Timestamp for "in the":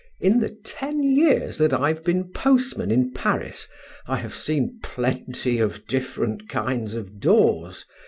0.19-0.49